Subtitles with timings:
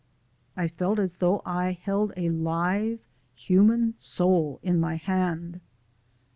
[0.57, 3.01] I felt as though I held a live
[3.35, 5.61] human soul in my hand.